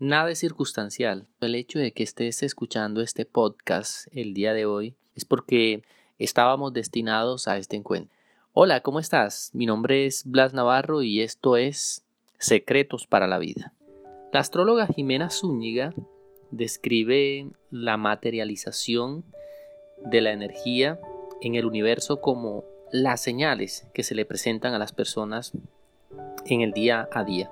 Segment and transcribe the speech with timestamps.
[0.00, 1.26] Nada es circunstancial.
[1.42, 5.82] El hecho de que estés escuchando este podcast el día de hoy es porque
[6.18, 8.16] estábamos destinados a este encuentro.
[8.54, 9.50] Hola, ¿cómo estás?
[9.52, 12.02] Mi nombre es Blas Navarro y esto es
[12.38, 13.74] Secretos para la Vida.
[14.32, 15.92] La astróloga Jimena Zúñiga
[16.50, 19.22] describe la materialización
[20.02, 20.98] de la energía
[21.42, 25.52] en el universo como las señales que se le presentan a las personas
[26.46, 27.50] en el día a día.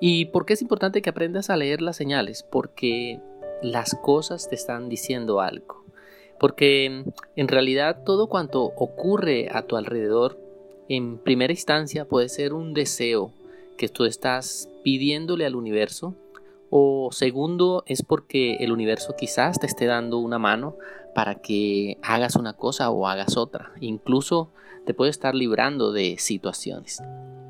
[0.00, 2.42] ¿Y por qué es importante que aprendas a leer las señales?
[2.42, 3.20] Porque
[3.62, 5.84] las cosas te están diciendo algo.
[6.38, 7.04] Porque
[7.34, 10.38] en realidad todo cuanto ocurre a tu alrededor,
[10.88, 13.32] en primera instancia puede ser un deseo
[13.78, 16.14] que tú estás pidiéndole al universo.
[16.68, 20.76] O segundo es porque el universo quizás te esté dando una mano
[21.14, 23.72] para que hagas una cosa o hagas otra.
[23.80, 24.50] Incluso
[24.84, 27.02] te puede estar librando de situaciones.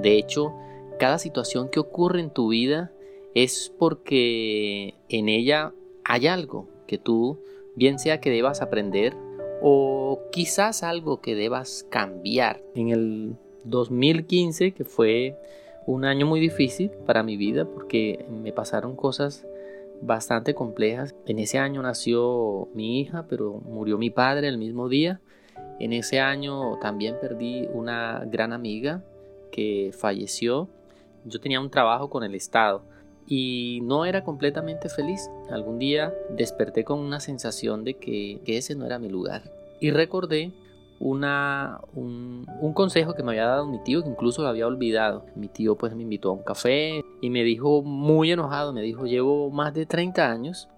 [0.00, 0.54] De hecho,
[1.00, 2.92] cada situación que ocurre en tu vida
[3.34, 5.72] es porque en ella
[6.04, 7.40] hay algo que tú,
[7.74, 9.16] bien sea que debas aprender
[9.62, 12.62] o quizás algo que debas cambiar.
[12.74, 15.38] En el 2015, que fue
[15.86, 19.46] un año muy difícil para mi vida porque me pasaron cosas
[20.02, 21.14] bastante complejas.
[21.24, 25.22] En ese año nació mi hija, pero murió mi padre el mismo día.
[25.78, 29.02] En ese año también perdí una gran amiga
[29.50, 30.68] que falleció
[31.24, 32.82] yo tenía un trabajo con el Estado
[33.26, 35.30] y no era completamente feliz.
[35.50, 39.42] Algún día desperté con una sensación de que, ese no era mi lugar.
[39.80, 40.52] Y recordé
[40.98, 45.26] un, consejo que me había dado mi tío, que incluso lo había olvidado.
[45.36, 49.06] Mi tío pues me invitó a un café y me dijo muy enojado, me dijo,
[49.06, 50.68] llevo más de 30 años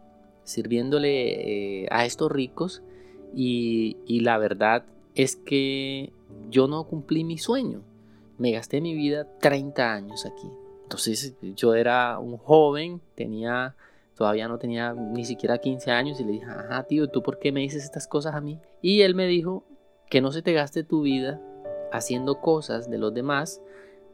[0.45, 2.83] sirviéndole eh, a estos ricos
[3.35, 6.13] y la verdad es que
[6.51, 7.83] yo no cumplí mi sueño
[8.43, 10.51] me gasté mi vida 30 años aquí.
[10.83, 13.77] Entonces yo era un joven, tenía,
[14.17, 17.53] todavía no tenía ni siquiera 15 años y le dije, ajá tío, ¿tú por qué
[17.53, 18.59] me dices estas cosas a mí?
[18.81, 19.63] Y él me dijo
[20.11, 21.41] que no se te gaste tu vida
[21.92, 23.63] haciendo cosas de los demás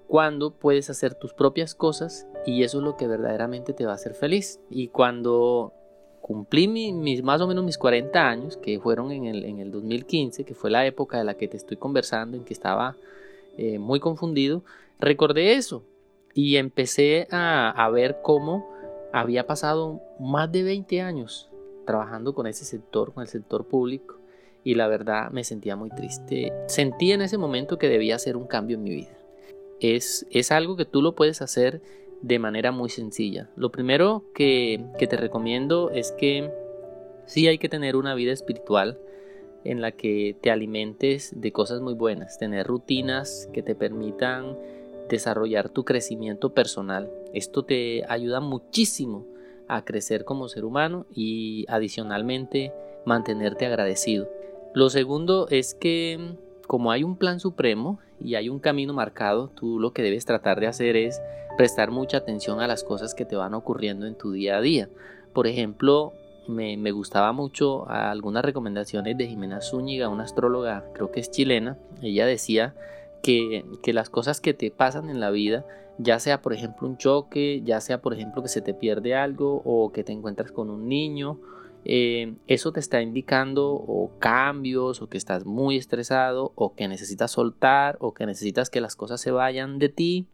[0.09, 3.95] cuando puedes hacer tus propias cosas y eso es lo que verdaderamente te va a
[3.95, 4.61] hacer feliz.
[4.69, 5.73] Y cuando
[6.21, 10.45] cumplí mis, más o menos mis 40 años, que fueron en el, en el 2015,
[10.45, 12.95] que fue la época de la que te estoy conversando, en que estaba
[13.59, 14.63] eh, muy confundido,
[15.01, 15.85] recordé eso
[16.33, 18.71] y empecé a, ver cómo
[19.13, 21.51] había pasado más de 20 años
[21.85, 24.21] trabajando con ese sector, con el sector público,
[24.63, 26.53] y la verdad me sentía muy triste.
[26.67, 29.19] Sentí en ese momento que debía hacer un cambio en mi vida.
[29.81, 31.83] Es, es algo que tú lo puedes hacer
[32.23, 33.51] de manera muy sencilla.
[33.57, 36.53] Lo primero que, que te recomiendo es que
[37.27, 38.99] sí hay que tener una vida espiritual,
[39.69, 44.57] en la que te alimentes de cosas muy buenas, tener rutinas que te permitan
[45.11, 47.11] desarrollar tu crecimiento personal.
[47.35, 49.27] Esto te ayuda muchísimo
[49.69, 52.73] a crecer como ser humano y adicionalmente
[53.05, 54.31] mantenerte agradecido.
[54.73, 56.19] Lo segundo es que
[56.67, 60.61] como hay un plan supremo y hay un camino marcado, tú lo que debes tratar
[60.61, 61.21] de hacer es
[61.59, 64.89] prestar mucha atención a las cosas que te van ocurriendo en tu día a día.
[65.35, 66.15] Por ejemplo,
[66.49, 71.77] me, gustaba mucho algunas recomendaciones de Jimena Zúñiga, una astróloga, creo que es chilena.
[72.03, 72.75] Ella decía
[73.23, 75.65] que, las cosas que te pasan en la vida,
[75.99, 79.63] ya sea por ejemplo un choque, ya sea por ejemplo que se te pierde algo
[79.65, 81.39] o que te encuentras con un niño,
[81.85, 87.31] eh, eso te está indicando o cambios o que estás muy estresado o que necesitas
[87.31, 90.27] soltar o que necesitas que las cosas se vayan de ti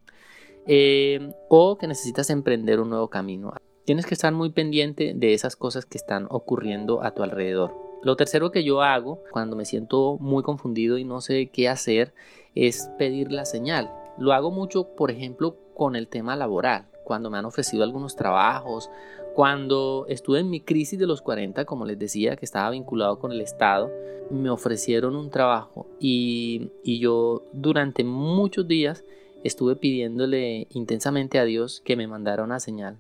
[0.67, 3.53] eh, o que necesitas emprender un nuevo camino.
[3.85, 7.75] Tienes que estar muy pendiente de esas cosas que están ocurriendo a tu alrededor.
[8.03, 12.15] Lo tercero que yo hago cuando me siento muy confundido y no sé qué hacer
[12.55, 13.91] es pedir la señal.
[14.17, 18.89] Lo hago mucho, por ejemplo, con el tema laboral, cuando me han ofrecido algunos trabajos,
[19.35, 23.33] cuando estuve en mi crisis de los 40, como les decía, que estaba vinculado con
[23.33, 23.91] el Estado,
[24.31, 29.05] me ofrecieron un trabajo y, y yo durante muchos días
[29.43, 32.97] estuve pidiéndole intensamente a Dios que me mandara una señal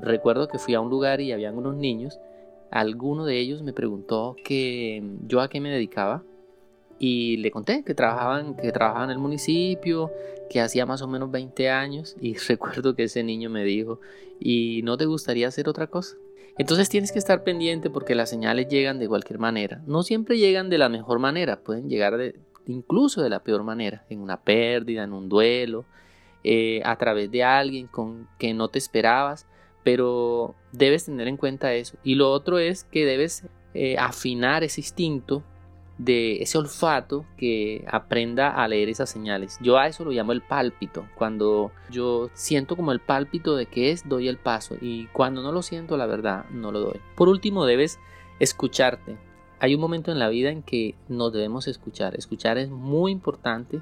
[0.00, 2.18] recuerdo que fui a un lugar y habían unos niños.
[2.70, 6.22] Alguno de ellos me preguntó que yo a qué me dedicaba
[6.98, 10.10] y le conté que trabajaban, que trabajaba en el municipio,
[10.50, 14.00] que hacía más o menos 20 años y recuerdo que ese niño me dijo,
[14.40, 16.16] ¿y no te gustaría hacer otra cosa?
[16.58, 19.82] Entonces tienes que estar pendiente porque las señales llegan de cualquier manera.
[19.86, 24.04] No siempre llegan de la mejor manera, pueden llegar de, incluso de la peor manera,
[24.08, 25.84] en una pérdida, en un duelo,
[26.44, 29.46] eh, a través de alguien con que no te esperabas
[29.86, 31.96] pero debes tener en cuenta eso.
[32.02, 35.44] Y lo otro es que debes eh, afinar ese instinto
[35.96, 39.60] de ese olfato que aprenda a leer esas señales.
[39.62, 41.06] Yo a eso lo llamo el pálpito.
[41.14, 44.74] Cuando yo siento como el pálpito de qué es, doy el paso.
[44.80, 47.00] Y cuando no lo siento, la verdad, no lo doy.
[47.14, 48.00] Por último, debes
[48.40, 49.16] escucharte.
[49.60, 52.16] Hay un momento en la vida en que nos debemos escuchar.
[52.16, 53.80] Escuchar es muy importante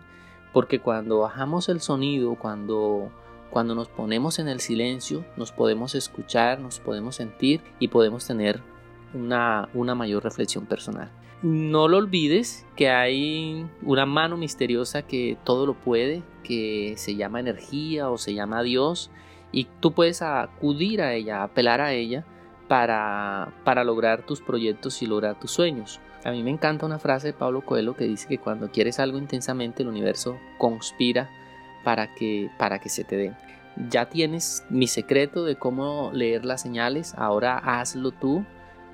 [0.53, 3.11] porque cuando bajamos el sonido, cuando
[3.50, 8.61] cuando nos ponemos en el silencio, nos podemos escuchar, nos podemos sentir y podemos tener
[9.14, 11.11] una, una mayor reflexión personal.
[11.43, 17.41] No lo olvides que hay una mano misteriosa que todo lo puede, que se llama
[17.41, 19.11] energía o se llama Dios,
[19.52, 22.25] y tú puedes acudir a ella, apelar a ella
[22.67, 26.00] para, para lograr tus proyectos y lograr tus sueños.
[26.25, 29.19] A mí me encanta una frase de Pablo Coelho que dice que cuando quieres algo
[29.19, 31.31] intensamente el universo conspira
[31.85, 33.33] para que, para que se te dé.
[33.89, 38.45] Ya tienes mi secreto de cómo leer las señales, ahora hazlo tú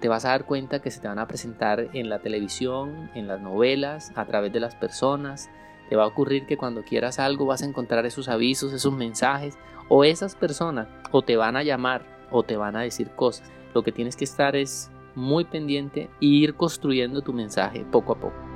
[0.01, 3.29] te vas a dar cuenta que se te van a presentar en la televisión, en
[3.29, 5.51] las novelas, a través de las personas.
[5.91, 9.59] Te va a ocurrir que cuando quieras algo vas a encontrar esos avisos, esos mensajes
[9.89, 13.53] o esas personas o te van a llamar o te van a decir cosas.
[13.75, 18.21] Lo que tienes que estar es muy pendiente e ir construyendo tu mensaje poco a
[18.21, 18.50] poco.